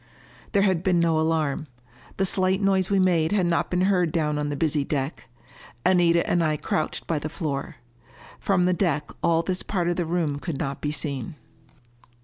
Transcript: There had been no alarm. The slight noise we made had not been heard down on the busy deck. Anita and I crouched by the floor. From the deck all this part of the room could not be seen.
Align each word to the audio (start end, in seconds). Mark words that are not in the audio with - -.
There 0.53 0.63
had 0.63 0.81
been 0.81 0.99
no 0.99 1.19
alarm. 1.19 1.67
The 2.17 2.25
slight 2.25 2.59
noise 2.59 2.89
we 2.89 2.97
made 2.97 3.31
had 3.33 3.45
not 3.45 3.69
been 3.69 3.81
heard 3.81 4.11
down 4.11 4.39
on 4.39 4.49
the 4.49 4.55
busy 4.55 4.83
deck. 4.83 5.29
Anita 5.85 6.27
and 6.27 6.43
I 6.43 6.57
crouched 6.57 7.05
by 7.05 7.19
the 7.19 7.29
floor. 7.29 7.75
From 8.39 8.65
the 8.65 8.73
deck 8.73 9.11
all 9.21 9.43
this 9.43 9.61
part 9.61 9.87
of 9.89 9.97
the 9.97 10.07
room 10.07 10.39
could 10.39 10.57
not 10.57 10.81
be 10.81 10.91
seen. 10.91 11.35